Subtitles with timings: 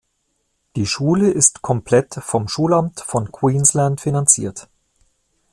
[0.77, 4.67] Die Schule ist komplett vom Schulamt von Queensland finanziert.